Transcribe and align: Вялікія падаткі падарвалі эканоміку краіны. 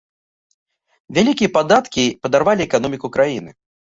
Вялікія 1.17 1.49
падаткі 1.57 2.05
падарвалі 2.23 2.61
эканоміку 2.69 3.07
краіны. 3.19 3.51